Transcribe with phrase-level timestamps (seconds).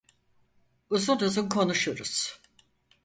[0.89, 2.39] Uzun uzun konuşuruz.